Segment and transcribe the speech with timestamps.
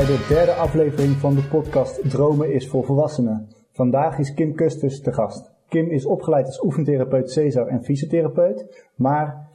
[0.00, 3.48] Bij de derde aflevering van de podcast Dromen is voor volwassenen.
[3.72, 5.52] Vandaag is Kim Kusters te gast.
[5.68, 9.48] Kim is opgeleid als oefentherapeut Cesar en fysiotherapeut, maar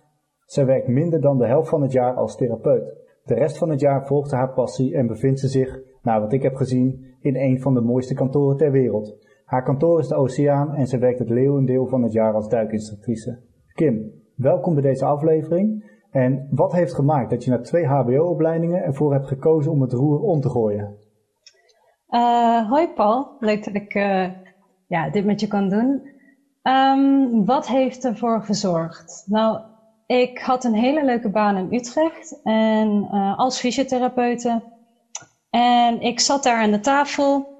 [0.45, 2.93] zij werkt minder dan de helft van het jaar als therapeut.
[3.23, 6.41] De rest van het jaar volgt haar passie en bevindt ze zich, naar wat ik
[6.41, 9.17] heb gezien, in een van de mooiste kantoren ter wereld.
[9.45, 13.39] Haar kantoor is de Oceaan en ze werkt het leeuwendeel van het jaar als duikinstructrice.
[13.73, 15.93] Kim, welkom bij deze aflevering.
[16.15, 20.19] En wat heeft gemaakt dat je na twee HBO-opleidingen ervoor hebt gekozen om het roer
[20.19, 20.95] om te gooien?
[22.09, 24.27] Uh, hoi Paul, leuk dat ik uh,
[24.87, 26.09] ja, dit met je kan doen.
[26.63, 29.23] Um, wat heeft ervoor gezorgd?
[29.27, 29.59] Nou,
[30.05, 34.63] ik had een hele leuke baan in Utrecht en uh, als fysiotherapeute.
[35.49, 37.53] En ik zat daar aan de tafel,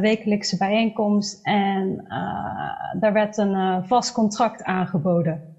[0.00, 2.06] wekelijkse bijeenkomst, en
[3.00, 5.53] daar werd een vast contract aangeboden.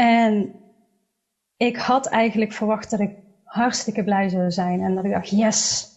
[0.00, 0.54] En
[1.56, 3.12] ik had eigenlijk verwacht dat ik
[3.42, 4.80] hartstikke blij zou zijn.
[4.80, 5.88] En dat ik dacht, yes.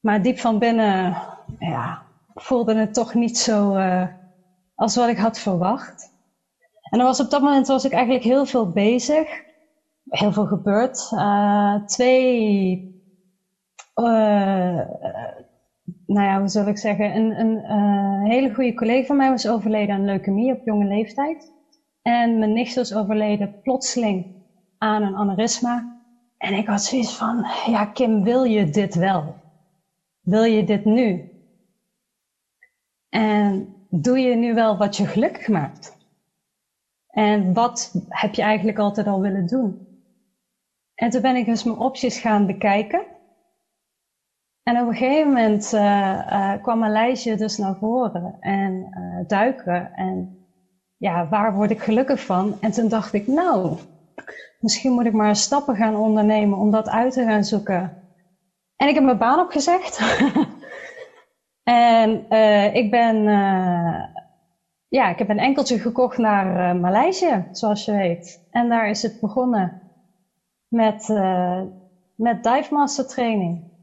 [0.00, 1.16] Maar diep van binnen,
[1.58, 2.02] ja,
[2.34, 4.08] voelde het toch niet zo uh,
[4.74, 6.12] als wat ik had verwacht.
[6.90, 9.28] En was op dat moment was ik eigenlijk heel veel bezig.
[10.04, 11.10] Heel veel gebeurd.
[11.12, 12.76] Uh, twee,
[13.94, 14.88] uh,
[16.06, 19.94] nou ja, hoe zal ik zeggen, een, een hele goede collega van mij was overleden
[19.94, 21.55] aan leukemie op jonge leeftijd.
[22.06, 24.26] En mijn nicht was overleden plotseling
[24.78, 26.02] aan een aneurysma.
[26.38, 29.34] En ik had zoiets van, ja Kim, wil je dit wel?
[30.20, 31.30] Wil je dit nu?
[33.08, 35.96] En doe je nu wel wat je gelukkig maakt?
[37.06, 39.86] En wat heb je eigenlijk altijd al willen doen?
[40.94, 43.06] En toen ben ik dus mijn opties gaan bekijken.
[44.62, 49.28] En op een gegeven moment uh, uh, kwam mijn lijstje dus naar voren en uh,
[49.28, 50.35] duiken en
[50.96, 52.56] ja, waar word ik gelukkig van?
[52.60, 53.78] En toen dacht ik, nou,
[54.58, 57.94] misschien moet ik maar stappen gaan ondernemen om dat uit te gaan zoeken.
[58.76, 60.00] En ik heb mijn baan opgezegd.
[61.62, 64.04] en uh, ik ben, uh,
[64.88, 68.46] ja, ik heb een enkeltje gekocht naar uh, Maleisië, zoals je weet.
[68.50, 69.82] En daar is het begonnen
[70.68, 71.08] met,
[72.14, 73.75] met Dive Master training.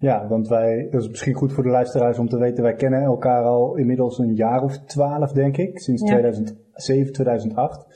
[0.00, 3.02] Ja, want wij, dat is misschien goed voor de luisteraars om te weten, wij kennen
[3.02, 6.08] elkaar al inmiddels een jaar of twaalf, denk ik, sinds ja.
[6.08, 7.86] 2007, 2008.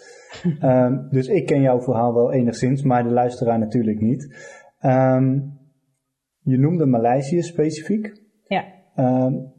[0.62, 4.36] um, dus ik ken jouw verhaal wel enigszins, maar de luisteraar natuurlijk niet.
[4.80, 5.58] Um,
[6.38, 8.22] je noemde Maleisië specifiek.
[8.46, 8.64] Ja.
[8.96, 9.52] Um,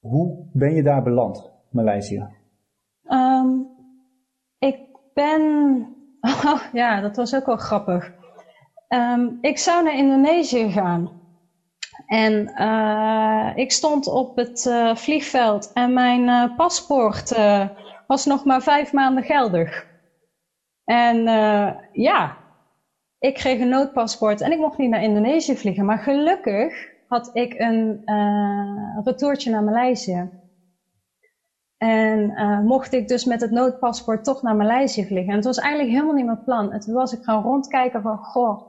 [0.00, 2.28] hoe ben je daar beland, Maleisië?
[4.58, 4.78] ik
[5.14, 5.40] ben,
[6.46, 8.12] oh, ja, dat was ook wel grappig.
[9.40, 11.20] ik zou naar Indonesië gaan.
[12.12, 17.30] En uh, ik stond op het uh, vliegveld en mijn uh, paspoort
[18.06, 19.84] was nog maar vijf maanden geldig.
[20.84, 21.16] En
[21.92, 22.38] ja,
[23.18, 25.84] ik kreeg een noodpaspoort en ik mocht niet naar Indonesië vliegen.
[25.84, 26.74] Maar gelukkig
[27.06, 28.02] had ik een
[29.04, 30.30] retourtje naar Maleisië.
[31.76, 32.32] En
[32.64, 35.28] mocht ik dus met het noodpaspoort toch naar Maleisië vliegen.
[35.30, 36.78] En het was eigenlijk helemaal niet mijn plan.
[36.78, 38.60] Toen was ik gaan rondkijken van, goh,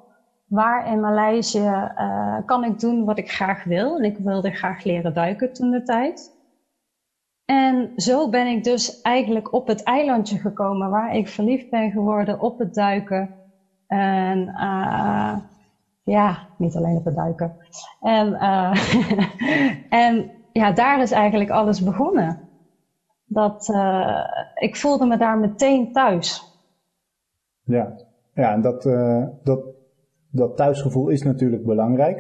[0.54, 3.98] waar in Maleisië uh, kan ik doen wat ik graag wil.
[3.98, 6.32] En ik wilde graag leren duiken toen de tijd.
[7.46, 12.40] En zo ben ik dus eigenlijk op het eilandje gekomen waar ik verliefd ben geworden
[12.40, 13.36] op het duiken.
[13.88, 15.38] En uh,
[16.04, 17.58] ja, niet alleen op het duiken.
[18.02, 18.76] En, uh,
[20.06, 22.50] en ja, daar is eigenlijk alles begonnen.
[23.26, 23.74] Dat,
[24.56, 26.44] ik voelde me daar meteen thuis.
[27.64, 27.94] Ja,
[28.34, 28.84] ja en dat,
[29.44, 29.82] dat
[30.34, 32.18] dat thuisgevoel is natuurlijk belangrijk.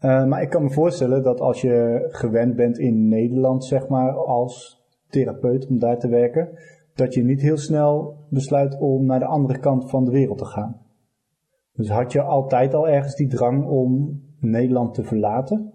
[0.00, 4.12] Uh, maar ik kan me voorstellen dat als je gewend bent in Nederland, zeg maar,
[4.12, 6.48] als therapeut om daar te werken,
[6.94, 10.44] dat je niet heel snel besluit om naar de andere kant van de wereld te
[10.44, 10.80] gaan.
[11.72, 15.72] Dus had je altijd al ergens die drang om Nederland te verlaten?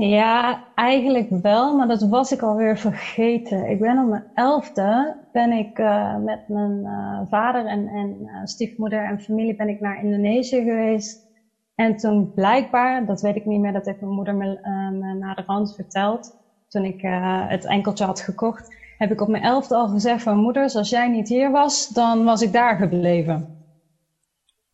[0.00, 3.70] Ja, eigenlijk wel, maar dat was ik alweer vergeten.
[3.70, 8.44] Ik ben op mijn elfde, ben ik uh, met mijn uh, vader en, en uh,
[8.44, 11.26] stiefmoeder en familie ben ik naar Indonesië geweest.
[11.74, 14.58] En toen blijkbaar, dat weet ik niet meer, dat heeft mijn moeder me,
[14.92, 16.36] me naar de rand verteld,
[16.68, 17.00] toen ik
[17.48, 21.08] het enkeltje had gekocht, heb ik op mijn elfde al gezegd van moeder, als jij
[21.08, 23.64] niet hier was, dan was ik daar gebleven.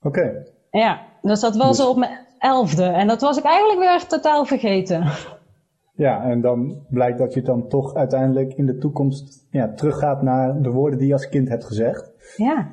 [0.01, 0.19] Oké.
[0.19, 0.53] Okay.
[0.71, 1.87] Ja, dus dat was dus...
[1.87, 2.85] op mijn elfde.
[2.85, 5.05] En dat was ik eigenlijk weer totaal vergeten.
[5.97, 10.63] Ja, en dan blijkt dat je dan toch uiteindelijk in de toekomst ja, teruggaat naar
[10.63, 12.13] de woorden die je als kind hebt gezegd.
[12.37, 12.69] Ja.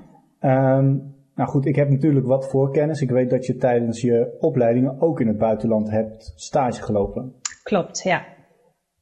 [0.77, 3.01] Um, nou goed, ik heb natuurlijk wat voorkennis.
[3.01, 7.33] Ik weet dat je tijdens je opleidingen ook in het buitenland hebt stage gelopen.
[7.63, 8.23] Klopt, ja.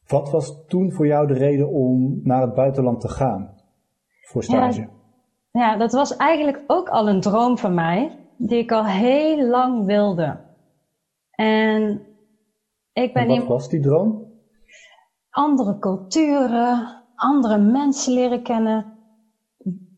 [0.07, 3.53] Wat was toen voor jou de reden om naar het buitenland te gaan
[4.21, 4.79] voor stage?
[4.81, 4.89] Ja,
[5.51, 8.17] ja dat was eigenlijk ook al een droom van mij.
[8.37, 10.47] die ik al heel lang wilde.
[11.39, 12.01] En
[12.93, 14.27] ik ben en wat was die droom?
[15.29, 18.85] Andere culturen, andere mensen leren kennen.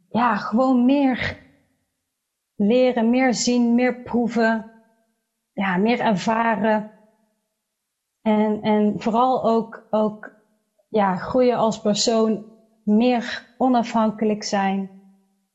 [0.09, 1.37] Ja, gewoon meer
[2.55, 4.71] leren, meer zien, meer proeven.
[5.53, 6.91] Ja, meer ervaren.
[8.21, 10.31] En, en vooral ook, ook
[10.89, 12.45] ja, groeien als persoon,
[12.83, 14.89] meer onafhankelijk zijn.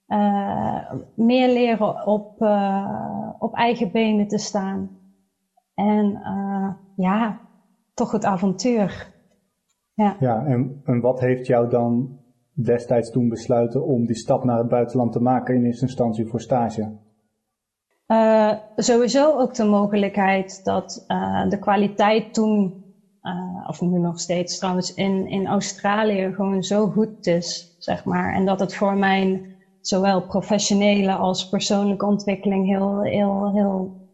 [0.06, 5.04] Uh, meer leren op, uh, op eigen benen te staan.
[5.76, 7.40] En uh, ja,
[7.94, 9.12] toch het avontuur.
[9.94, 12.18] Ja, ja en, en wat heeft jou dan
[12.52, 16.40] destijds toen besluiten om die stap naar het buitenland te maken in eerste instantie voor
[16.40, 16.92] stage?
[18.06, 22.84] Uh, sowieso ook de mogelijkheid dat uh, de kwaliteit toen,
[23.22, 28.34] uh, of nu nog steeds trouwens, in, in Australië gewoon zo goed is, zeg maar.
[28.34, 34.05] En dat het voor mijn zowel professionele als persoonlijke ontwikkeling heel, heel, heel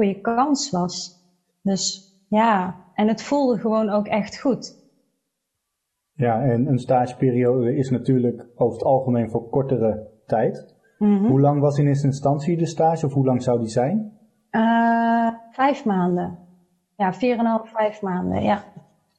[0.00, 1.24] goede kans was.
[1.62, 4.78] Dus ja, en het voelde gewoon ook echt goed.
[6.12, 10.78] Ja, en een stageperiode is natuurlijk over het algemeen voor kortere tijd.
[10.98, 14.12] Mm Hoe lang was in eerste instantie de stage of hoe lang zou die zijn?
[14.50, 16.38] Uh, vijf maanden.
[16.96, 18.64] Ja, vier en half, vijf maanden, ja.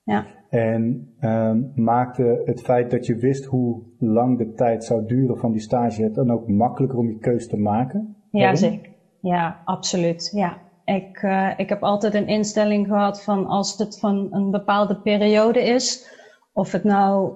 [0.04, 0.25] ja.
[0.50, 5.51] En uh, maakte het feit dat je wist hoe lang de tijd zou duren van
[5.51, 8.16] die stage het dan ook makkelijker om je keus te maken?
[8.31, 8.92] Ja, zeker.
[9.22, 10.31] Ja, absoluut.
[10.36, 10.57] Ja.
[10.95, 15.63] Ik, uh, ik heb altijd een instelling gehad van als het van een bepaalde periode
[15.63, 16.09] is,
[16.53, 17.33] of het nou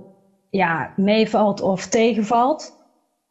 [0.50, 2.74] ja, meevalt of tegenvalt,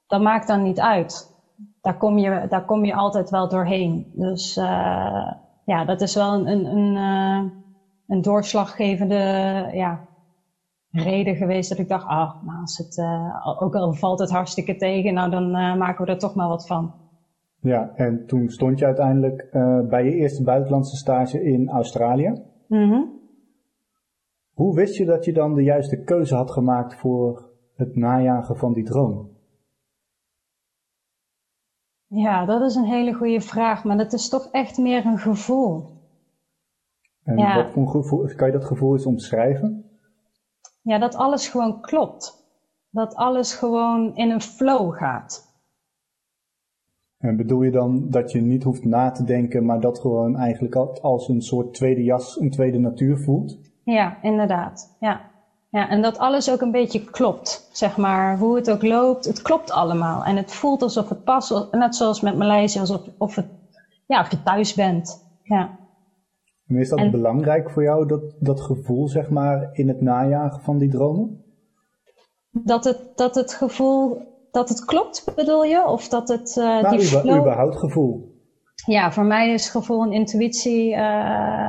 [0.07, 1.33] dat maakt dan niet uit.
[1.81, 4.13] Daar kom je, daar kom je altijd wel doorheen.
[4.15, 5.33] Dus uh,
[5.65, 7.51] ja, dat is wel een, een, een, uh,
[8.07, 9.15] een doorslaggevende
[9.73, 10.09] ja,
[10.91, 13.05] reden geweest dat ik dacht, ah, nou, als het,
[13.61, 17.04] ook al valt het hartstikke tegen, nou dan maken we er toch maar wat van.
[17.65, 19.49] Ja, en toen stond je uiteindelijk
[19.89, 22.43] bij je eerste buitenlandse stage in Australië.
[22.69, 23.21] Mm
[24.53, 28.73] Hoe wist je dat je dan de juiste keuze had gemaakt voor het najagen van
[28.73, 29.31] die droom?
[32.07, 35.85] Ja, dat is een hele goede vraag, maar dat is toch echt meer een gevoel.
[37.23, 37.57] En ja.
[37.57, 39.85] wat voor een gevoel, kan je dat gevoel eens omschrijven?
[40.83, 42.47] Ja, dat alles gewoon klopt.
[42.91, 45.54] Dat alles gewoon in een flow gaat.
[47.25, 50.75] En bedoel je dan dat je niet hoeft na te denken, maar dat gewoon eigenlijk
[51.03, 53.59] als een soort tweede jas, een tweede natuur voelt?
[53.85, 54.97] Ja, inderdaad.
[55.01, 55.21] Ja.
[55.71, 58.39] Ja, en dat alles ook een beetje klopt, zeg maar.
[58.39, 60.25] Hoe het ook loopt, het klopt allemaal.
[60.25, 63.47] En het voelt alsof het past, net zoals met Maleisië, alsof of het,
[64.07, 65.27] ja, of je thuis bent.
[65.43, 65.79] Ja.
[66.67, 70.79] En is dat belangrijk voor jou, dat, dat gevoel, zeg maar, in het najagen van
[70.79, 71.45] die dromen?
[72.51, 74.19] Dat het, dat het gevoel,
[74.55, 75.87] dat het klopt, bedoel je?
[75.87, 77.39] Of dat het, uh, nou, die flow...
[77.39, 78.33] überhaupt gevoel.
[78.87, 80.99] Ja, voor mij is gevoel en intuïtie, uh,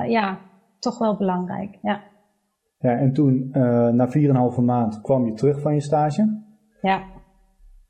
[0.07, 0.39] ja,
[0.79, 2.03] toch wel belangrijk, ja.
[2.79, 4.09] Ja, en toen, uh, na
[4.55, 6.43] 4,5 maand, kwam je terug van je stage.
[6.81, 7.03] Ja.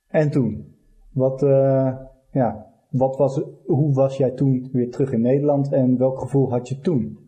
[0.08, 0.76] En toen?
[1.14, 1.96] Wat, uh,
[2.32, 6.68] ja, wat was, hoe was jij toen weer terug in Nederland en welk gevoel had
[6.68, 7.20] je toen?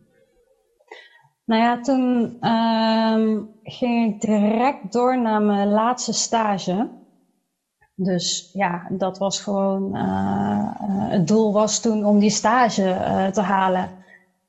[1.44, 6.96] Nou ja, toen uh, ging ik direct door naar mijn laatste stage.
[8.00, 10.70] Dus ja, dat was gewoon, uh,
[11.10, 13.92] het doel was toen om die stage te halen.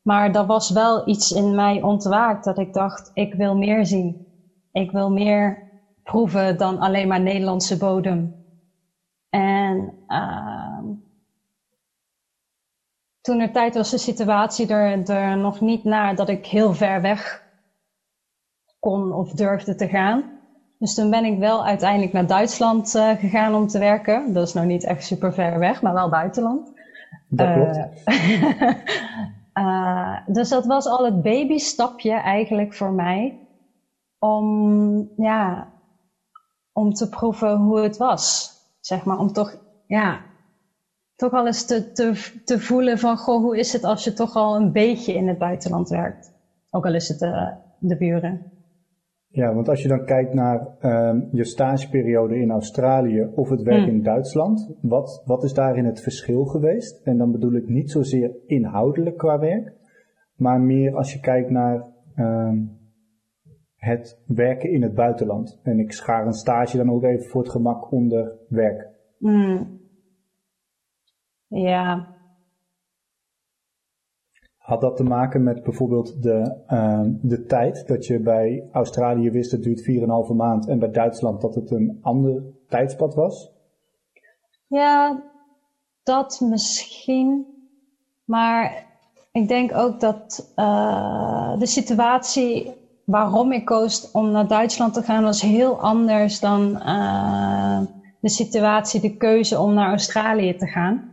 [0.02, 4.20] Maar er was wel iets in mij ontwaakt dat ik dacht, ik wil meer zien.
[4.72, 5.62] Ik wil meer
[6.04, 8.36] proeven dan alleen maar Nederlandse bodem.
[9.30, 10.80] En uh,
[13.22, 17.02] toen er tijd was de situatie er, er nog niet naar dat ik heel ver
[17.02, 17.44] weg
[18.80, 20.39] kon of durfde te gaan.
[20.80, 24.34] Dus toen ben ik wel uiteindelijk naar Duitsland uh, gegaan om te werken.
[24.34, 26.72] Dat is nou niet echt super ver weg, maar wel buitenland.
[27.28, 27.78] Dat klopt.
[28.06, 28.72] Uh,
[29.60, 33.48] Uh, dus dat was al het babystapje eigenlijk voor mij.
[34.20, 35.68] Om, ja,
[36.74, 38.52] om te proeven hoe het was.
[38.80, 39.56] Zeg maar, om toch,
[39.88, 40.22] ja,
[41.16, 44.36] toch al eens te, te, te voelen van, goh, hoe is het als je toch
[44.36, 46.32] al een beetje in het buitenland werkt?
[46.70, 47.48] Ook al is het uh,
[47.80, 48.59] de buren.
[49.32, 53.82] Ja, want als je dan kijkt naar um, je stageperiode in Australië of het werk
[53.82, 53.88] mm.
[53.88, 57.02] in Duitsland, wat, wat is daarin het verschil geweest?
[57.04, 59.74] En dan bedoel ik niet zozeer inhoudelijk qua werk,
[60.36, 62.78] maar meer als je kijkt naar um,
[63.76, 65.60] het werken in het buitenland.
[65.64, 68.88] En ik schaar een stage dan ook even voor het gemak onder werk.
[69.18, 69.80] Mm.
[71.48, 72.16] Ja,
[74.70, 77.88] had dat te maken met bijvoorbeeld de, uh, de tijd?
[77.88, 79.82] Dat je bij Australië wist het duurt
[80.30, 83.52] 4,5 maand en bij Duitsland dat het een ander tijdspad was?
[84.68, 85.24] Ja,
[86.04, 87.46] dat misschien.
[88.26, 88.86] Maar
[89.32, 92.74] ik denk ook dat uh, de situatie
[93.06, 97.82] waarom ik koos om naar Duitsland te gaan was heel anders dan uh,
[98.20, 101.12] de situatie, de keuze om naar Australië te gaan.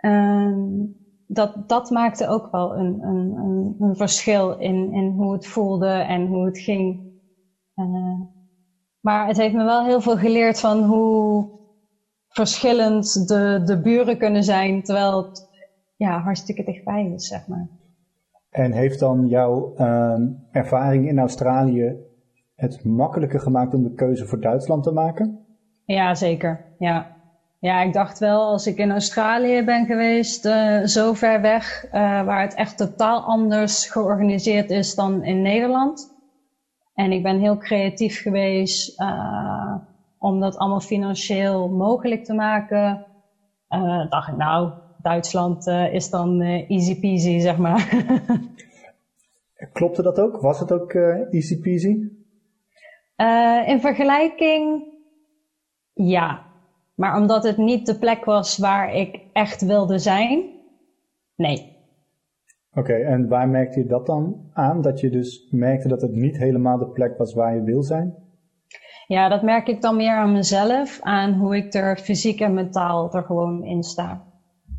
[0.00, 0.98] Uh,
[1.32, 5.88] dat, dat maakte ook wel een, een, een, een, verschil in, in hoe het voelde
[5.88, 7.00] en hoe het ging.
[7.74, 8.20] Uh,
[9.00, 11.48] maar het heeft me wel heel veel geleerd van hoe
[12.28, 15.48] verschillend de, de buren kunnen zijn, terwijl het
[15.96, 17.68] ja, hartstikke dichtbij is, zeg maar.
[18.50, 20.18] En heeft dan jouw uh,
[20.50, 21.96] ervaring in Australië
[22.54, 25.46] het makkelijker gemaakt om de keuze voor Duitsland te maken?
[25.84, 26.74] Ja, zeker.
[26.78, 27.19] Ja,
[27.60, 31.90] ja ik dacht wel, als ik in Australië ben geweest, uh, zo ver weg, uh,
[32.24, 36.18] waar het echt totaal anders georganiseerd is dan in Nederland.
[36.94, 39.74] En ik ben heel creatief geweest uh,
[40.18, 43.06] om dat allemaal financieel mogelijk te maken.
[44.08, 47.88] dacht ik, nou, Duitsland is dan easy peasy, zeg maar.
[49.72, 50.40] Klopte dat ook?
[50.40, 50.94] Was het ook
[51.30, 52.08] easy peasy?
[53.66, 54.84] in vergelijking,
[55.92, 56.49] ja.
[57.00, 60.44] Maar omdat het niet de plek was waar ik echt wilde zijn,
[61.36, 61.76] nee.
[62.72, 64.82] Oké, en waar merkte je dat dan aan?
[64.82, 68.14] Dat je dus merkte dat het niet helemaal de plek was waar je wil zijn?
[69.06, 73.14] Ja, dat merk ik dan meer aan mezelf, aan hoe ik er fysiek en mentaal
[73.14, 74.24] er gewoon in sta.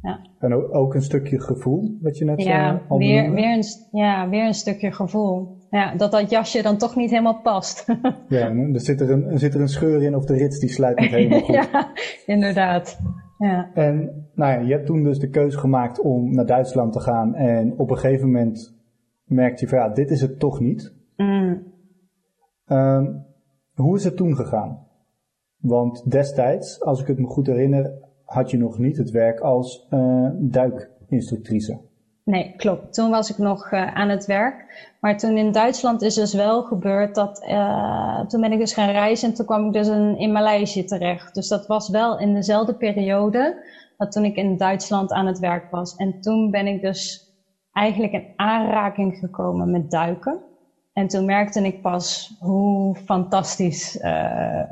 [0.01, 0.19] Ja.
[0.39, 4.29] En ook een stukje gevoel, wat je net ja, uh, al weer, weer een, Ja,
[4.29, 5.60] weer een stukje gevoel.
[5.71, 7.85] Ja, dat dat jasje dan toch niet helemaal past.
[8.27, 10.99] ja, er zit er, een, zit er een scheur in of de rits die sluit
[10.99, 11.55] niet helemaal goed.
[11.55, 11.91] ja,
[12.25, 12.99] inderdaad.
[13.37, 13.71] Ja.
[13.73, 17.35] En nou ja, je hebt toen dus de keuze gemaakt om naar Duitsland te gaan.
[17.35, 18.77] En op een gegeven moment
[19.25, 20.93] merkte je van ja, dit is het toch niet.
[21.15, 21.63] Mm.
[22.67, 23.25] Um,
[23.73, 24.87] hoe is het toen gegaan?
[25.57, 27.93] Want destijds, als ik het me goed herinner,
[28.25, 31.79] had je nog niet het werk als uh, duikinstructrice.
[32.31, 32.93] Nee, klopt.
[32.93, 34.65] Toen was ik nog uh, aan het werk.
[34.99, 38.89] Maar toen in Duitsland is dus wel gebeurd dat, uh, toen ben ik dus gaan
[38.89, 41.33] reizen en toen kwam ik dus in, in Maleisië terecht.
[41.33, 43.65] Dus dat was wel in dezelfde periode
[43.97, 45.95] dat toen ik in Duitsland aan het werk was.
[45.95, 47.29] En toen ben ik dus
[47.71, 50.39] eigenlijk in aanraking gekomen met duiken.
[50.93, 54.63] En toen merkte ik pas hoe fantastisch uh,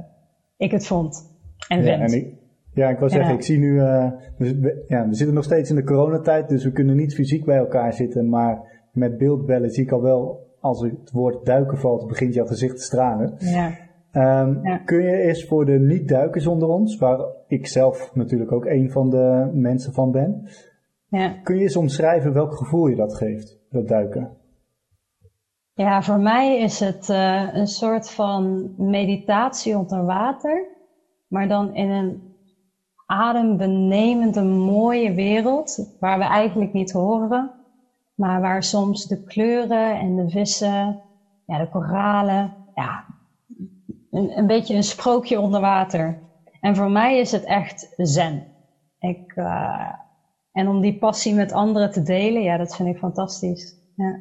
[0.58, 1.26] ik het vond
[1.68, 2.12] en ja, vind.
[2.12, 2.39] En ik,
[2.80, 5.76] ja, ik wil zeggen, ik zie nu, uh, we, ja, we zitten nog steeds in
[5.76, 9.92] de coronatijd, dus we kunnen niet fysiek bij elkaar zitten, maar met beeldbellen zie ik
[9.92, 13.36] al wel, als het woord duiken valt, begint jouw gezicht te stralen.
[13.38, 13.68] Ja.
[14.42, 14.78] Um, ja.
[14.78, 19.10] Kun je eens voor de niet-duikers onder ons, waar ik zelf natuurlijk ook een van
[19.10, 20.48] de mensen van ben,
[21.08, 21.40] ja.
[21.44, 24.38] kun je eens omschrijven welk gevoel je dat geeft, dat duiken?
[25.74, 30.68] Ja, voor mij is het uh, een soort van meditatie onder water,
[31.28, 32.29] maar dan in een
[33.10, 37.52] adembenemende mooie wereld waar we eigenlijk niet horen,
[38.16, 41.02] maar waar soms de kleuren en de vissen,
[41.46, 43.06] ja, de koralen, ja,
[44.12, 46.20] een, een beetje een sprookje onder water.
[46.62, 48.48] En voor mij is het echt zen.
[49.00, 49.94] Ik, uh,
[50.52, 53.76] en om die passie met anderen te delen, ja, dat vind ik fantastisch.
[53.96, 54.20] Ja.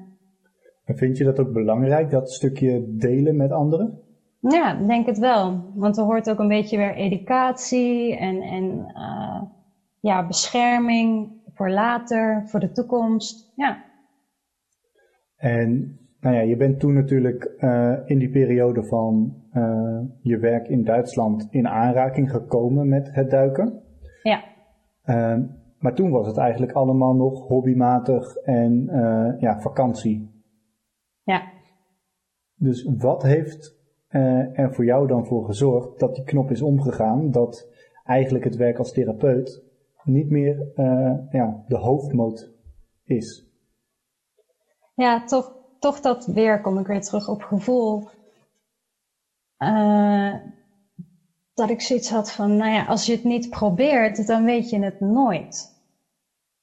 [0.84, 4.02] En vind je dat ook belangrijk, dat stukje delen met anderen?
[4.40, 5.72] Ja, denk het wel.
[5.74, 9.42] Want er hoort ook een beetje weer educatie en, en uh,
[10.00, 13.52] ja, bescherming voor later, voor de toekomst.
[13.56, 13.84] Ja.
[15.36, 20.68] En nou ja, je bent toen natuurlijk uh, in die periode van uh, je werk
[20.68, 23.82] in Duitsland in aanraking gekomen met het duiken.
[24.22, 24.44] Ja.
[25.78, 28.84] maar toen was het eigenlijk allemaal nog hobbymatig en
[29.38, 30.42] ja, vakantie.
[31.22, 31.42] Ja.
[32.54, 33.77] Dus wat heeft
[34.10, 37.68] uh, er voor jou dan voor gezorgd dat die knop is omgegaan, dat
[38.04, 39.62] eigenlijk het werk als therapeut
[40.04, 42.50] niet meer uh, ja, de hoofdmoot
[43.04, 43.46] is.
[44.94, 48.08] Ja, toch, toch dat weer, kom ik weer terug op gevoel.
[49.58, 50.34] Uh,
[51.54, 54.78] dat ik zoiets had van, nou ja, als je het niet probeert, dan weet je
[54.78, 55.76] het nooit.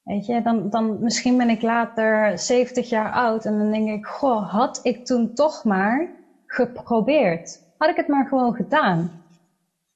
[0.02, 4.06] Weet je, dan, dan misschien ben ik later 70 jaar oud en dan denk ik,
[4.06, 6.14] goh, had ik toen toch maar
[6.56, 7.60] geprobeerd.
[7.78, 9.10] Had ik het maar gewoon gedaan.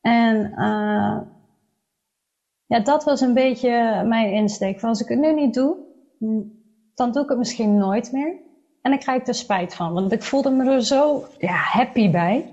[0.00, 1.20] En uh,
[2.66, 4.80] ja, dat was een beetje mijn insteek.
[4.80, 5.76] Van als ik het nu niet doe,
[6.94, 8.34] dan doe ik het misschien nooit meer.
[8.82, 9.92] En dan krijg ik er spijt van.
[9.92, 12.46] Want ik voelde me er zo ja, happy bij.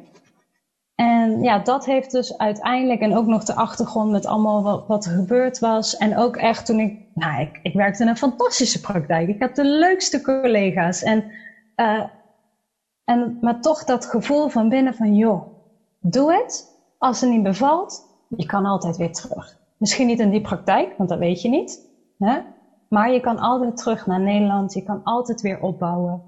[0.96, 5.06] En ja, dat heeft dus uiteindelijk, en ook nog de achtergrond met allemaal wat, wat
[5.06, 5.98] er gebeurd was.
[5.98, 9.28] En ook echt toen ik, nou, ik, ik werkte in een fantastische praktijk.
[9.28, 11.04] Ik had de leukste collega's.
[11.04, 11.24] En
[11.76, 12.04] uh,
[13.08, 15.42] en, maar toch dat gevoel van binnen van, joh,
[16.00, 16.76] doe het.
[16.98, 19.60] Als het niet bevalt, je kan altijd weer terug.
[19.78, 21.90] Misschien niet in die praktijk, want dat weet je niet.
[22.18, 22.40] Hè?
[22.90, 26.22] Maar je kan altijd terug naar Nederland, je kan altijd weer opbouwen.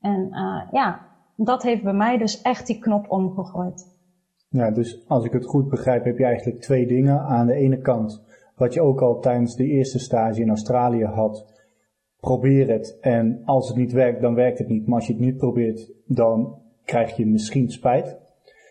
[0.00, 1.00] En uh, ja,
[1.36, 3.96] dat heeft bij mij dus echt die knop omgegooid.
[4.48, 7.20] Ja, dus als ik het goed begrijp, heb je eigenlijk twee dingen.
[7.20, 8.22] Aan de ene kant,
[8.56, 11.57] wat je ook al tijdens de eerste stage in Australië had,
[12.20, 12.98] probeer het.
[13.00, 14.86] En als het niet werkt, dan werkt het niet.
[14.86, 18.18] Maar als je het niet probeert, dan krijg je misschien spijt.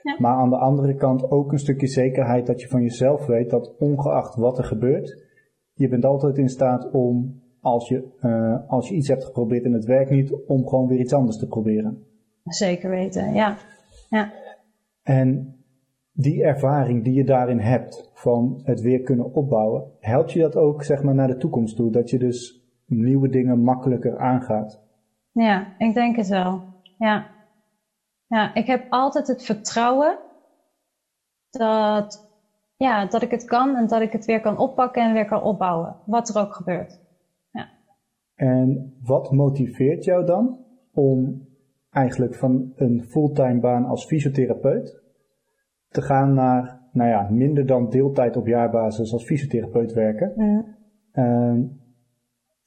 [0.01, 0.15] Ja.
[0.19, 3.75] Maar aan de andere kant ook een stukje zekerheid dat je van jezelf weet dat
[3.77, 5.25] ongeacht wat er gebeurt,
[5.73, 9.73] je bent altijd in staat om, als je, uh, als je iets hebt geprobeerd en
[9.73, 12.05] het werkt niet, om gewoon weer iets anders te proberen.
[12.43, 13.57] Zeker weten, ja.
[14.09, 14.31] ja.
[15.03, 15.55] En
[16.11, 20.83] die ervaring die je daarin hebt van het weer kunnen opbouwen, helpt je dat ook
[20.83, 21.91] zeg maar naar de toekomst toe?
[21.91, 24.81] Dat je dus nieuwe dingen makkelijker aangaat?
[25.31, 26.61] Ja, ik denk het wel.
[26.97, 27.25] Ja.
[28.27, 30.17] Ja, ik heb altijd het vertrouwen
[31.49, 32.31] dat,
[32.77, 35.41] ja, dat ik het kan en dat ik het weer kan oppakken en weer kan
[35.41, 36.99] opbouwen, wat er ook gebeurt.
[37.51, 37.69] Ja.
[38.35, 41.47] En wat motiveert jou dan om
[41.89, 45.01] eigenlijk van een fulltime baan als fysiotherapeut
[45.87, 50.33] te gaan naar, nou ja, minder dan deeltijd op jaarbasis als fysiotherapeut werken?
[50.35, 50.75] Mm.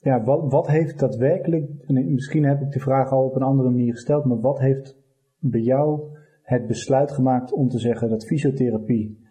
[0.01, 3.71] Ja, wat, wat heeft daadwerkelijk, en misschien heb ik de vraag al op een andere
[3.71, 4.99] manier gesteld, maar wat heeft
[5.39, 9.29] bij jou het besluit gemaakt om te zeggen dat fysiotherapie,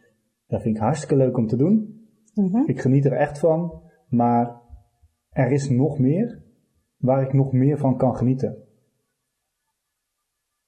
[0.47, 1.97] dat vind ik hartstikke leuk om te doen.
[2.33, 4.61] Mm Ik geniet er echt van, maar
[5.29, 6.43] er is nog meer
[6.97, 8.57] waar ik nog meer van kan genieten.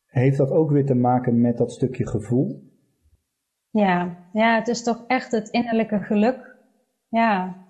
[0.06, 2.70] Heeft dat ook weer te maken met dat stukje gevoel?
[3.70, 6.56] Ja, ja, het is toch echt het innerlijke geluk.
[7.08, 7.61] Ja,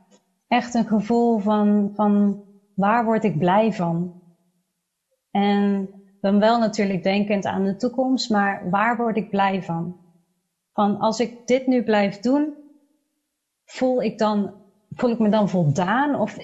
[0.52, 2.40] echt een gevoel van, van
[2.74, 4.14] waar word ik blij van?
[5.32, 9.96] En dan wel natuurlijk denkend aan de toekomst, maar waar word ik blij van?
[10.74, 12.54] Van als ik dit nu blijf doen,
[13.66, 14.54] voel ik, dan,
[14.90, 16.16] voel ik me dan voldaan?
[16.16, 16.38] Of,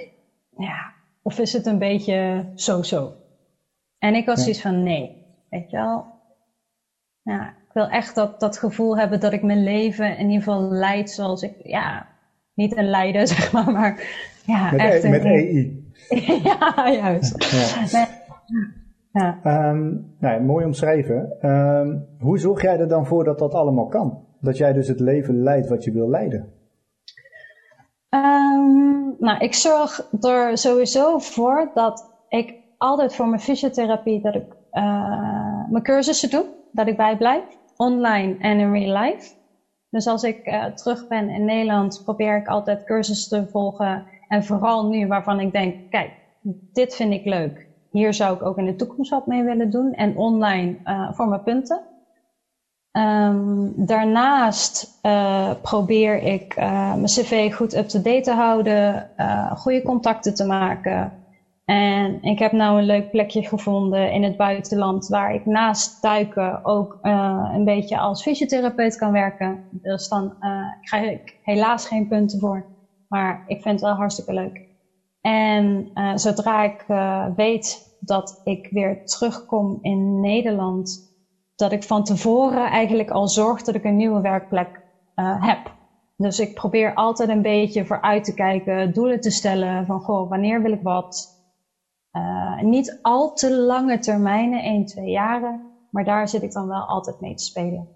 [0.49, 3.15] ja, of is het een beetje zo-zo?
[3.97, 5.17] En ik was zoiets van nee,
[5.49, 6.05] weet je wel.
[7.21, 10.61] Ja, ik wil echt dat, dat gevoel hebben dat ik mijn leven in ieder geval
[10.61, 12.16] leid zoals ik, ja,
[12.57, 14.03] niet een leider zeg maar, maar
[14.45, 15.03] ja, met, echt.
[15.03, 15.85] E, met EI.
[16.43, 17.51] ja, juist.
[17.91, 18.07] Ja.
[19.11, 19.39] Ja.
[19.69, 21.49] Um, nou, mooi omschreven.
[21.49, 24.25] Um, hoe zorg jij er dan voor dat dat allemaal kan?
[24.39, 26.53] Dat jij dus het leven leidt wat je wil leiden?
[28.09, 34.55] Um, nou, ik zorg er sowieso voor dat ik altijd voor mijn fysiotherapie dat ik
[34.73, 37.43] uh, mijn cursussen doe, dat ik bijblijf,
[37.77, 39.35] online en in real life.
[39.89, 44.03] Dus als ik uh, terug ben in Nederland, probeer ik altijd cursussen te volgen.
[44.27, 46.13] En vooral nu waarvan ik denk, kijk,
[46.71, 49.93] dit vind ik leuk hier zou ik ook in de toekomst wat mee willen doen.
[49.93, 51.81] En online uh, voor mijn punten.
[52.91, 59.09] Um, daarnaast uh, probeer ik mijn cv goed up-to-date te houden,
[59.55, 61.13] goede contacten te maken.
[61.69, 66.59] En ik heb nou een leuk plekje gevonden in het buitenland waar ik naast duiken
[66.65, 69.65] ook een beetje als fysiotherapeut kan werken.
[69.69, 70.35] Dus dan
[70.79, 72.67] krijg ik helaas geen punten voor,
[73.07, 74.65] maar ik vind het wel hartstikke leuk.
[75.21, 76.83] En zodra ik
[77.35, 81.05] weet dat ik weer terugkom in Nederland,
[81.55, 84.81] dat ik van tevoren eigenlijk al zorg dat ik een nieuwe werkplek
[85.15, 85.75] uh, heb.
[86.15, 90.61] Dus ik probeer altijd een beetje vooruit te kijken, doelen te stellen van goh, wanneer
[90.61, 91.35] wil ik wat.
[92.17, 96.81] Uh, niet al te lange termijnen, 1, 2 jaren, maar daar zit ik dan wel
[96.81, 97.87] altijd mee te spelen.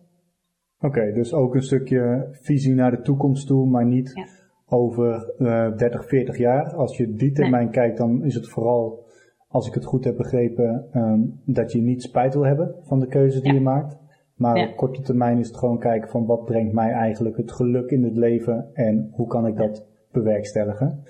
[0.80, 4.26] Oké, dus ook een stukje visie naar de toekomst toe, maar niet ja.
[4.68, 6.76] over uh, 30, 40 jaar.
[6.76, 7.74] Als je die termijn nee.
[7.74, 9.10] kijkt, dan is het vooral
[9.52, 13.08] als ik het goed heb begrepen, um, dat je niet spijt wil hebben van de
[13.08, 13.98] keuze die je maakt.
[14.36, 14.68] Maar ja.
[14.68, 18.04] op korte termijn is het gewoon kijken van wat brengt mij eigenlijk het geluk in
[18.04, 21.04] het leven en hoe kan ik dat bewerkstelligen.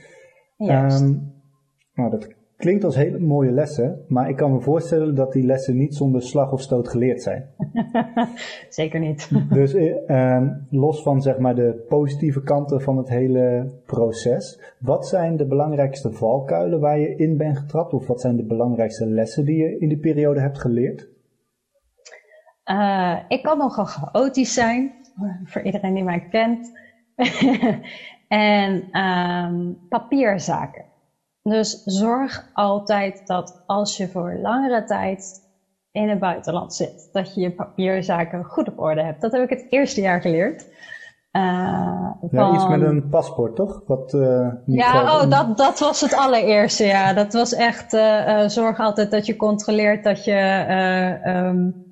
[0.57, 1.33] Um,
[1.93, 5.77] nou, dat klinkt als hele mooie lessen, maar ik kan me voorstellen dat die lessen
[5.77, 7.49] niet zonder slag of stoot geleerd zijn.
[8.69, 9.29] Zeker niet.
[9.53, 15.37] dus eh, los van zeg maar de positieve kanten van het hele proces, wat zijn
[15.37, 17.93] de belangrijkste valkuilen waar je in bent getrapt?
[17.93, 21.09] Of wat zijn de belangrijkste lessen die je in die periode hebt geleerd?
[22.65, 24.93] Uh, ik kan nogal chaotisch zijn,
[25.43, 26.79] voor iedereen die mij kent.
[28.27, 30.90] en um, papierzaken.
[31.43, 35.49] Dus zorg altijd dat als je voor langere tijd
[35.91, 39.21] in het buitenland zit, dat je je papierzaken goed op orde hebt.
[39.21, 40.67] Dat heb ik het eerste jaar geleerd.
[41.31, 43.81] Uh, ja, iets met een paspoort, toch?
[43.85, 47.13] Wat, uh, ja, oh, dat, dat was het allereerste, ja.
[47.13, 51.85] Dat was echt, uh, zorg altijd dat je controleert dat je um,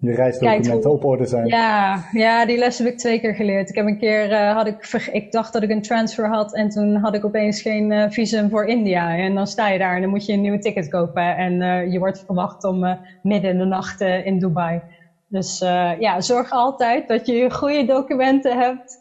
[0.00, 1.46] je reisdocumenten op orde zijn.
[1.46, 3.68] Ja, ja, die les heb ik twee keer geleerd.
[3.68, 6.68] Ik heb een keer, uh, had ik, ik dacht dat ik een transfer had en
[6.68, 9.16] toen had ik opeens geen uh, visum voor India.
[9.16, 11.92] En dan sta je daar en dan moet je een nieuwe ticket kopen en uh,
[11.92, 14.82] je wordt verwacht om midden in de nacht in Dubai.
[15.28, 15.58] Dus
[15.98, 18.98] ja, zorg altijd dat je goede documenten hebt.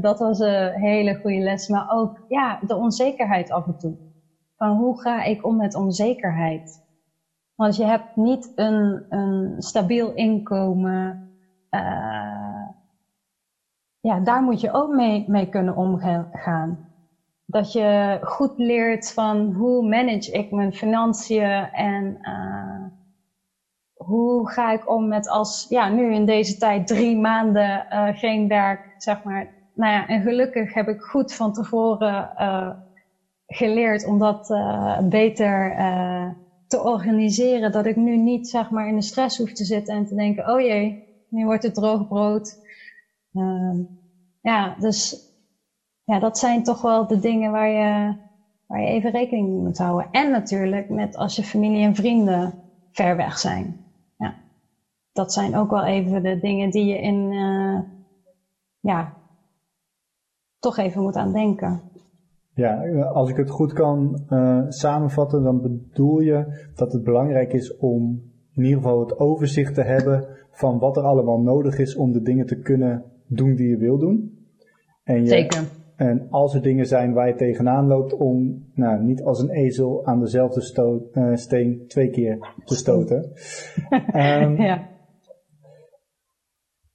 [0.00, 3.96] dat was een hele goede les, maar ook ja, de onzekerheid af en toe.
[4.56, 6.82] Van hoe ga ik om met onzekerheid?
[7.62, 11.20] Want je hebt niet een, een stabiel inkomen.
[11.70, 12.68] Uh,
[14.00, 16.78] ja, daar moet je ook mee, mee kunnen omgaan.
[17.44, 22.84] Dat je goed leert van hoe manage ik mijn financiën en uh,
[24.06, 28.48] hoe ga ik om met als, ja, nu in deze tijd drie maanden uh, geen
[28.48, 29.48] werk, zeg maar.
[29.74, 32.30] Nou ja, en gelukkig heb ik goed van tevoren
[33.46, 34.54] geleerd om dat
[35.02, 35.76] beter
[36.72, 37.72] te organiseren.
[37.72, 40.48] Dat ik nu niet zeg maar in de stress hoef te zitten en te denken,
[40.48, 42.56] oh jee, nu wordt het droog brood.
[43.32, 43.78] Uh,
[44.40, 45.20] ja, dus
[46.04, 48.16] ja, dat zijn toch wel de dingen waar je,
[48.66, 50.08] waar je even rekening mee moet houden.
[50.10, 52.56] En natuurlijk met als je familie en vrienden
[52.90, 53.78] ver weg zijn.
[54.16, 54.36] Ja,
[55.12, 57.80] dat zijn ook wel even de dingen die je in, uh,
[58.80, 59.12] ja,
[60.58, 61.84] toch even moet aan denken.
[62.54, 67.76] Ja, als ik het goed kan uh, samenvatten, dan bedoel je dat het belangrijk is
[67.76, 68.22] om
[68.54, 72.22] in ieder geval het overzicht te hebben van wat er allemaal nodig is om de
[72.22, 74.46] dingen te kunnen doen die je wil doen.
[75.04, 75.64] En je, Zeker.
[75.96, 80.06] En als er dingen zijn waar je tegenaan loopt, om nou, niet als een ezel
[80.06, 83.32] aan dezelfde stoot, uh, steen twee keer te stoten.
[84.14, 84.88] um, ja.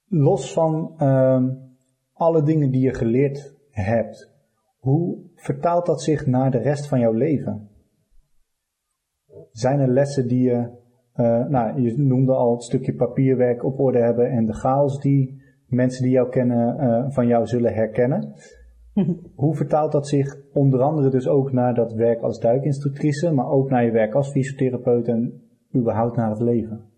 [0.07, 1.57] Los van um,
[2.13, 4.31] alle dingen die je geleerd hebt,
[4.77, 7.69] hoe vertaalt dat zich naar de rest van jouw leven?
[9.51, 10.69] Zijn er lessen die je,
[11.15, 15.41] uh, nou, je noemde al het stukje papierwerk op orde hebben en de chaos die
[15.67, 18.33] mensen die jou kennen uh, van jou zullen herkennen.
[19.35, 23.69] Hoe vertaalt dat zich onder andere dus ook naar dat werk als duikinstructrice, maar ook
[23.69, 25.41] naar je werk als fysiotherapeut en
[25.75, 26.91] überhaupt naar het leven?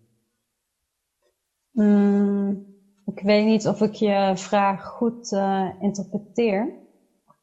[1.72, 2.66] Mm,
[3.04, 6.79] ik weet niet of ik je vraag goed uh, interpreteer.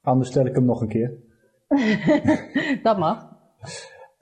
[0.07, 1.13] Anders stel ik hem nog een keer.
[2.83, 3.35] dat mag.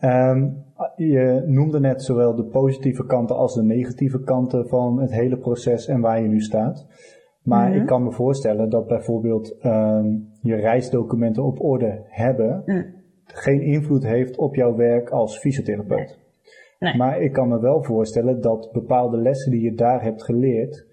[0.04, 0.64] Um,
[0.96, 5.88] je noemde net zowel de positieve kanten als de negatieve kanten van het hele proces
[5.88, 6.88] en waar je nu staat.
[7.44, 7.80] Maar mhm.
[7.80, 12.86] ik kan me voorstellen dat bijvoorbeeld um, je reisdocumenten op orde hebben mm.
[13.26, 16.20] geen invloed heeft op jouw werk als fysiotherapeut.
[16.80, 16.98] Nee.
[16.98, 20.88] Maar ik kan me wel voorstellen dat bepaalde lessen die je daar hebt geleerd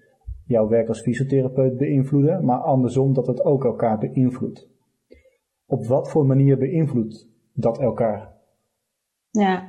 [0.45, 4.71] jouw werk als fysiotherapeut beïnvloeden, maar andersom dat het ook elkaar beïnvloedt
[5.73, 8.31] op wat voor manier beïnvloedt dat elkaar?
[9.31, 9.63] Ja,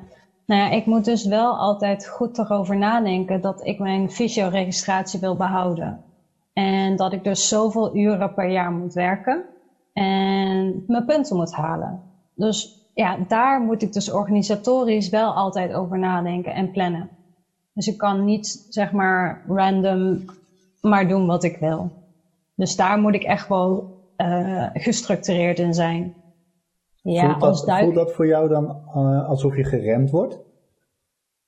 [0.47, 5.37] nou ja, ik moet dus wel altijd goed erover nadenken dat ik mijn fysioregistratie wil
[5.37, 6.05] behouden.
[6.53, 9.45] En dat ik dus zoveel uren per jaar moet werken
[9.93, 12.03] en mijn punten moet halen.
[12.35, 17.09] Dus ja, daar moet ik dus organisatorisch wel altijd over nadenken en plannen.
[17.75, 20.25] Dus ik kan niet zeg maar random
[20.81, 21.91] maar doen wat ik wil.
[22.55, 26.15] Dus daar moet ik echt wel uh, gestructureerd in zijn.
[27.03, 27.83] Ja, voelt, dat, duik...
[27.83, 28.65] voelt dat voor jou dan
[28.97, 30.39] uh, alsof je geremd wordt?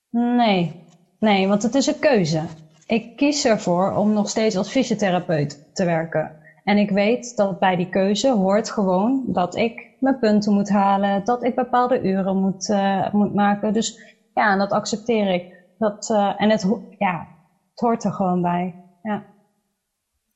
[0.09, 0.83] Nee,
[1.19, 2.41] nee, want het is een keuze.
[2.87, 6.31] Ik kies ervoor om nog steeds als fysiotherapeut te werken.
[6.63, 11.25] En ik weet dat bij die keuze hoort gewoon dat ik mijn punten moet halen,
[11.25, 13.73] dat ik bepaalde uren moet, uh, moet maken.
[13.73, 15.55] Dus ja, dat accepteer ik.
[15.77, 17.27] Dat, en het, ja,
[17.69, 18.75] het hoort er gewoon bij.
[19.01, 19.23] Ja.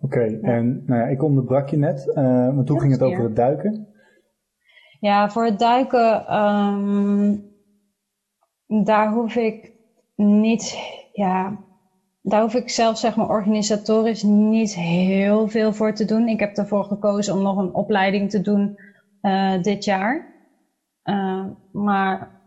[0.02, 2.16] Oké, en nou ja, ik onderbrak je net, uh,
[2.50, 3.88] maar toen ging het over het duiken.
[5.00, 7.44] Ja, voor het duiken, um,
[8.84, 9.74] daar hoef ik
[10.16, 10.78] niet,
[11.12, 11.58] ja,
[12.22, 16.28] daar hoef ik zelf zeg maar organisatorisch niet heel veel voor te doen.
[16.28, 18.80] Ik heb ervoor gekozen om nog een opleiding te doen
[19.22, 20.30] uh, dit jaar.
[21.04, 22.40] Uh, maar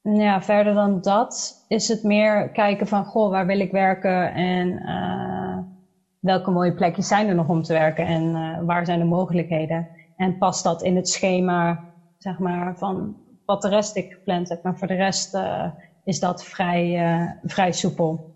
[0.00, 4.68] ja, verder dan dat is het meer kijken van, goh, waar wil ik werken en
[4.68, 5.43] uh,
[6.24, 9.88] welke mooie plekjes zijn er nog om te werken en uh, waar zijn de mogelijkheden.
[10.16, 11.84] En past dat in het schema,
[12.18, 14.62] zeg maar, van wat de rest ik gepland heb.
[14.62, 15.66] Maar voor de rest uh,
[16.04, 18.32] is dat vrij, uh, vrij soepel.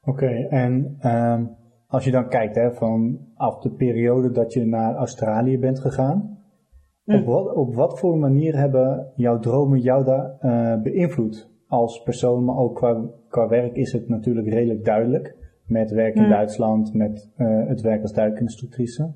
[0.00, 4.94] Oké, okay, en um, als je dan kijkt hè, vanaf de periode dat je naar
[4.94, 6.38] Australië bent gegaan,
[7.04, 7.14] mm.
[7.14, 10.36] op, wat, op wat voor manier hebben jouw dromen jou daar
[10.82, 11.50] beïnvloed?
[11.68, 15.36] Als persoon, maar ook qua, qua werk is het natuurlijk redelijk duidelijk
[15.68, 16.28] met werk in.
[16.28, 19.12] Duitsland, met uh, het werk als duikinstructrice.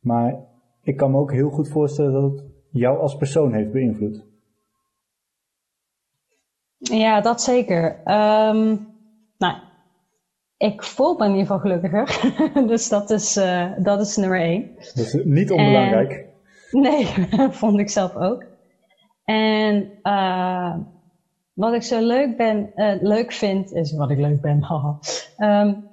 [0.00, 0.36] Maar
[0.82, 4.24] ik kan me ook heel goed voorstellen dat het jou als persoon heeft beïnvloed.
[6.78, 7.98] Ja, dat zeker.
[7.98, 8.86] Um,
[9.38, 9.56] nou,
[10.56, 12.32] ik voel me in ieder geval gelukkiger.
[12.72, 14.70] dus dat is, uh, dat is nummer één.
[14.76, 16.12] Dat is niet onbelangrijk.
[16.70, 17.06] En, nee,
[17.60, 18.44] vond ik zelf ook.
[19.24, 20.76] En uh,
[21.52, 24.66] wat ik zo leuk, ben, uh, leuk vind, is wat ik leuk ben.
[25.38, 25.92] um,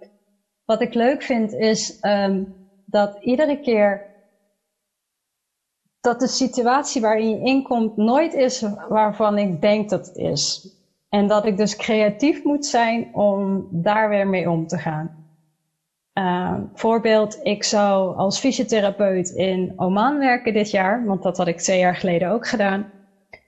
[0.71, 2.55] wat ik leuk vind is um,
[2.85, 4.09] dat iedere keer
[6.01, 10.69] dat de situatie waarin je inkomt nooit is waarvan ik denk dat het is.
[11.09, 15.09] En dat ik dus creatief moet zijn om daar weer mee om te gaan.
[16.13, 21.57] Uh, voorbeeld, ik zou als fysiotherapeut in Oman werken dit jaar, want dat had ik
[21.57, 22.91] twee jaar geleden ook gedaan.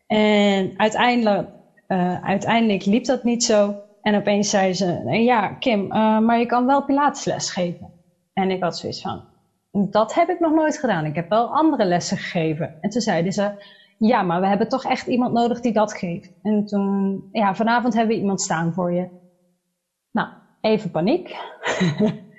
[0.08, 1.50] En uiteindelijk,
[1.88, 3.76] uh, uiteindelijk liep dat niet zo.
[4.04, 7.94] En opeens zei ze, ja Kim, uh, maar je kan wel pilatesles geven.
[8.34, 9.26] En ik had zoiets van,
[9.72, 11.06] dat heb ik nog nooit gedaan.
[11.06, 12.78] Ik heb wel andere lessen gegeven.
[12.80, 13.54] En toen zeiden ze,
[13.98, 16.34] ja, maar we hebben toch echt iemand nodig die dat geeft.
[16.42, 19.10] En toen, ja, vanavond hebben we iemand staan voor je.
[20.12, 20.28] Nou,
[20.60, 21.36] even paniek.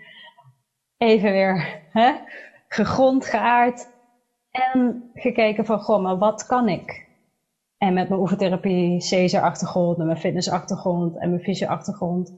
[0.97, 2.13] even weer hè,
[2.69, 3.93] gegrond, geaard.
[4.51, 7.09] En gekeken van, goh, maar wat kan ik?
[7.85, 12.33] En met mijn oefentherapie, Caesar-achtergrond, en mijn fitness-achtergrond en mijn fysio-achtergrond.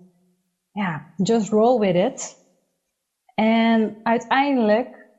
[0.71, 2.39] Ja, just roll with it.
[3.35, 5.11] En uiteindelijk,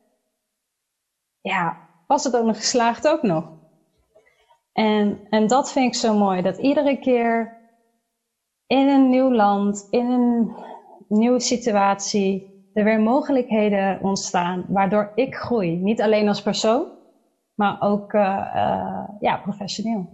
[1.41, 3.53] ja, was het ook nog geslaagd ook nog.
[4.71, 7.57] En, en dat vind ik zo mooi, dat iedere keer
[8.65, 10.55] in een nieuw land, in een
[11.07, 15.77] nieuwe situatie, er weer mogelijkheden ontstaan waardoor ik groei.
[15.77, 16.96] Niet alleen als persoon,
[17.57, 18.21] maar ook uh,
[18.55, 20.09] uh, ja, professioneel.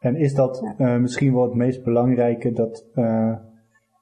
[0.00, 0.94] En is dat ja.
[0.94, 2.86] uh, misschien wel het meest belangrijke, dat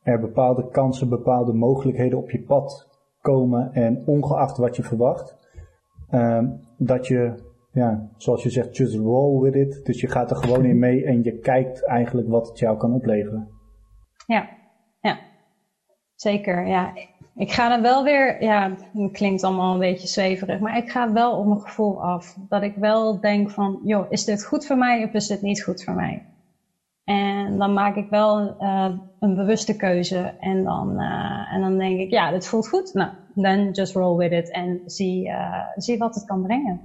[0.03, 2.89] er bepaalde kansen, bepaalde mogelijkheden op je pad
[3.21, 5.39] komen en ongeacht wat je verwacht,
[6.77, 9.85] dat je ja, zoals je zegt, just roll with it.
[9.85, 12.93] Dus je gaat er gewoon in mee en je kijkt eigenlijk wat het jou kan
[12.93, 13.49] opleveren.
[14.27, 14.49] Ja.
[16.23, 16.93] Zeker, ja.
[17.35, 21.13] Ik ga dan wel weer, ja, het klinkt allemaal een beetje zweverig, maar ik ga
[21.13, 22.37] wel op mijn gevoel af.
[22.49, 25.63] Dat ik wel denk van, joh, is dit goed voor mij of is dit niet
[25.63, 26.27] goed voor mij?
[27.05, 32.01] En dan maak ik wel uh, een bewuste keuze en dan, uh, en dan denk
[32.01, 32.95] ik, ja, dit voelt goed.
[32.95, 36.81] Nou, then just roll with it en zie, uh, zie wat het kan brengen.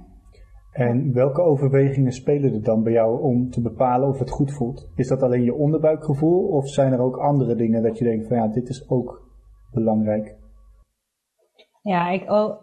[0.72, 4.88] En welke overwegingen spelen er dan bij jou om te bepalen of het goed voelt?
[4.94, 8.36] Is dat alleen je onderbuikgevoel of zijn er ook andere dingen dat je denkt van
[8.36, 9.27] ja, dit is ook
[9.72, 10.36] belangrijk?
[11.82, 12.62] Ja, ik, oh,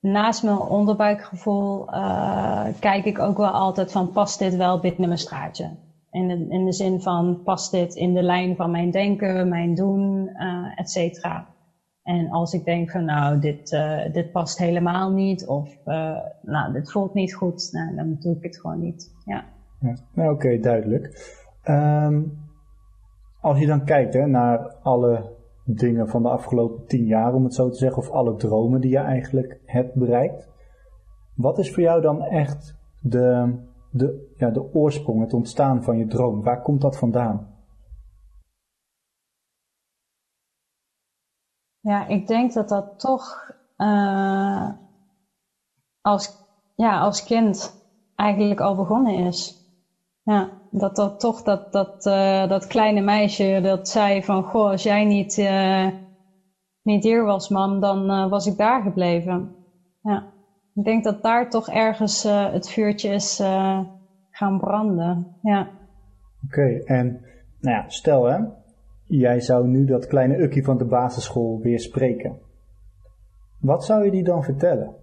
[0.00, 5.18] naast mijn onderbuikgevoel uh, kijk ik ook wel altijd van past dit wel binnen mijn
[5.18, 5.70] straatje?
[6.10, 9.74] In de, in de zin van past dit in de lijn van mijn denken, mijn
[9.74, 11.46] doen, uh, et cetera.
[12.02, 16.72] En als ik denk van nou, dit, uh, dit past helemaal niet of uh, nou,
[16.72, 19.14] dit voelt niet goed, nou, dan doe ik het gewoon niet.
[19.24, 19.44] Ja.
[19.80, 19.94] ja.
[20.14, 21.40] Nou, Oké, okay, duidelijk.
[21.64, 22.38] Um,
[23.40, 27.54] als je dan kijkt hè, naar alle dingen van de afgelopen tien jaar, om het
[27.54, 30.50] zo te zeggen, of alle dromen die je eigenlijk hebt bereikt,
[31.34, 33.58] wat is voor jou dan echt de,
[33.90, 36.42] de, ja, de oorsprong, het ontstaan van je droom?
[36.42, 37.50] Waar komt dat vandaan?
[41.80, 44.70] Ja, ik denk dat dat toch uh,
[46.00, 49.61] als, ja, als kind eigenlijk al begonnen is.
[50.22, 54.82] Ja, dat dat toch dat, dat, uh, dat kleine meisje dat zei van, goh, als
[54.82, 55.88] jij niet, uh,
[56.82, 59.54] niet hier was, mam, dan was ik daar gebleven.
[60.02, 60.32] Ja,
[60.74, 63.36] ik denk dat daar toch ergens het vuurtje is
[64.30, 65.36] gaan branden.
[65.42, 65.68] Ja.
[66.44, 67.06] Oké, en
[67.60, 68.38] nou ja, stel hè,
[69.06, 72.38] jij zou nu dat kleine ukkie van de basisschool weer spreken.
[73.60, 74.94] Wat zou je die dan vertellen?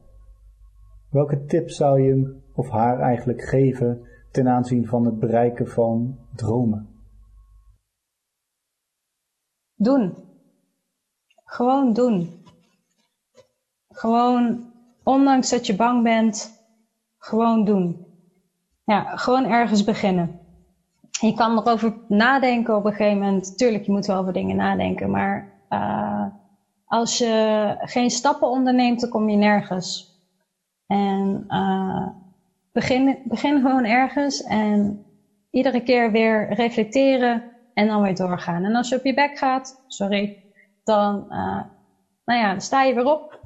[1.10, 6.18] Welke tip zou je hem of haar eigenlijk geven ten aanzien van het bereiken van
[6.36, 6.88] dromen?
[9.76, 10.16] Doen.
[11.46, 12.44] Gewoon doen.
[13.90, 16.64] Gewoon, ondanks dat je bang bent,
[17.18, 18.06] gewoon doen.
[18.84, 20.40] Ja, gewoon ergens beginnen
[21.20, 23.58] je kan erover nadenken op een gegeven moment.
[23.58, 25.10] Tuurlijk, je moet wel over dingen nadenken.
[25.10, 26.26] Maar uh,
[26.86, 30.18] als je geen stappen onderneemt, dan kom je nergens.
[30.88, 32.08] En uh,
[32.72, 35.06] begin, begin gewoon ergens en
[35.52, 38.64] iedere keer weer reflecteren en dan weer doorgaan.
[38.64, 40.44] En als je op je bek gaat, sorry,
[40.84, 41.62] dan, uh,
[42.26, 43.40] nou ja, dan sta je weer op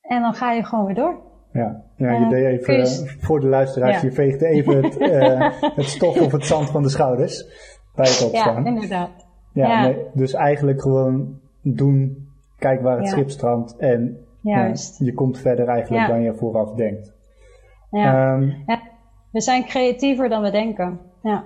[0.00, 1.22] en dan ga je gewoon weer door.
[1.52, 5.50] Ja, ja je deed even, voor de luisteraars, je veegt even het, uh,
[5.80, 7.44] het stof of het zand van de schouders
[7.94, 8.62] bij het opstaan.
[8.62, 9.26] Ja, inderdaad.
[9.52, 14.98] Ja, Nee, dus eigenlijk gewoon doen, kijk waar het schip strandt en Juist.
[14.98, 17.12] je komt verder eigenlijk dan je vooraf denkt.
[17.98, 18.34] Ja.
[18.34, 18.80] Um, ja.
[19.30, 21.00] We zijn creatiever dan we denken.
[21.22, 21.44] Ja.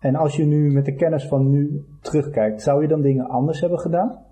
[0.00, 3.60] En als je nu met de kennis van nu terugkijkt, zou je dan dingen anders
[3.60, 4.24] hebben gedaan?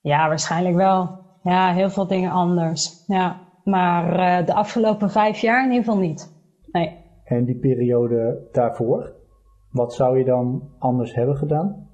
[0.00, 1.18] Ja, waarschijnlijk wel.
[1.42, 3.04] Ja, heel veel dingen anders.
[3.06, 6.32] Ja, maar uh, de afgelopen vijf jaar in ieder geval niet.
[6.72, 6.98] Nee.
[7.24, 9.12] En die periode daarvoor,
[9.70, 11.88] wat zou je dan anders hebben gedaan?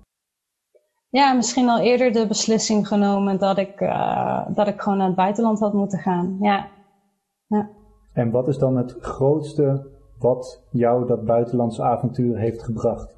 [1.08, 5.16] Ja, misschien al eerder de beslissing genomen dat ik, uh, dat ik gewoon naar het
[5.16, 6.36] buitenland had moeten gaan.
[6.40, 6.68] Ja.
[7.46, 7.70] ja.
[8.16, 13.16] En wat is dan het grootste wat jou dat buitenlandse avontuur heeft gebracht?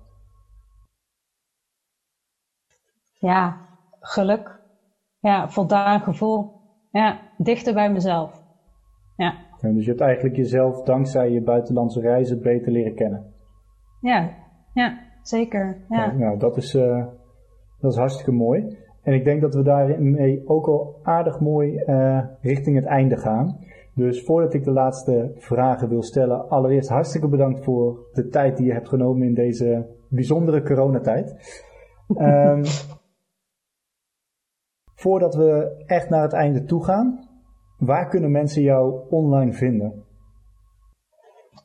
[3.13, 3.57] Ja,
[4.01, 4.61] geluk.
[5.19, 6.53] Ja, voldaan gevoel.
[6.91, 8.43] Ja, dichter bij mezelf.
[9.17, 9.35] Ja.
[9.61, 13.35] En dus je hebt eigenlijk jezelf dankzij je buitenlandse reizen beter leren kennen.
[14.01, 14.31] Ja,
[14.75, 15.85] ja zeker.
[15.89, 16.13] Ja.
[16.13, 17.07] nou, dat is, uh,
[17.81, 18.77] dat is hartstikke mooi.
[19.03, 23.67] En ik denk dat we daarmee ook al aardig mooi uh, richting het einde gaan.
[23.99, 28.67] Dus voordat ik de laatste vragen wil stellen, allereerst hartstikke bedankt voor de tijd die
[28.67, 31.37] je hebt genomen in deze bijzondere coronatijd.
[32.09, 32.63] Um,
[35.03, 37.29] voordat we echt naar het einde toe gaan,
[37.79, 40.05] waar kunnen mensen jou online vinden?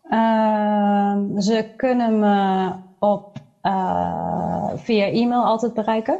[0.03, 6.19] Uh, ze kunnen me op, uh, via e-mail altijd bereiken.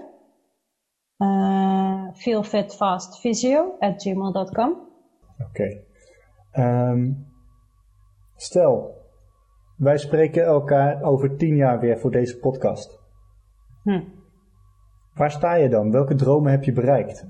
[1.17, 4.71] Uh, feelfitfastphysio at gmail.com
[5.39, 5.49] Oké.
[5.49, 5.91] Okay.
[6.57, 7.27] Um,
[8.35, 9.01] stel,
[9.77, 12.99] wij spreken elkaar over tien jaar weer voor deze podcast.
[13.83, 14.03] Hm.
[15.13, 15.91] Waar sta je dan?
[15.91, 17.25] Welke dromen heb je bereikt?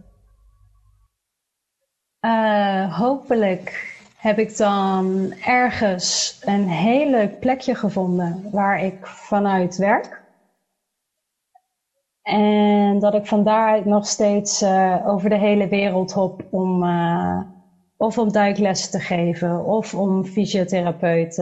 [2.26, 10.22] Uh, hopelijk heb ik dan ergens een heel leuk plekje gevonden waar ik vanuit werk.
[12.22, 17.40] En dat ik van daaruit nog steeds uh, over de hele wereld hop om uh,
[18.04, 21.34] of om duiklessen te geven of om fysiotherapeut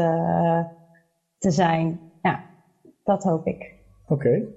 [1.38, 2.00] te zijn.
[2.22, 2.44] Ja,
[3.04, 3.76] dat hoop ik.
[4.08, 4.48] Oké.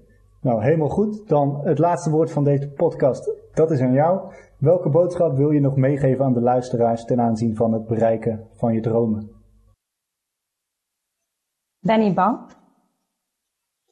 [0.40, 1.28] Nou, helemaal goed.
[1.28, 4.32] Dan het laatste woord van deze podcast, dat is aan jou.
[4.58, 8.74] Welke boodschap wil je nog meegeven aan de luisteraars ten aanzien van het bereiken van
[8.74, 9.30] je dromen?
[11.78, 12.38] Ben niet bang.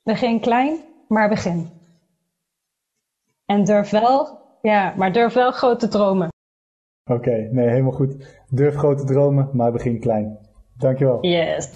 [0.02, 1.68] Begin klein, maar begin.
[3.46, 6.31] En durf wel, ja, maar durf wel grote dromen.
[7.14, 8.40] Oké, nee, helemaal goed.
[8.48, 10.38] Durf grote dromen, maar begin klein.
[10.78, 11.26] Dankjewel.
[11.26, 11.70] Yes.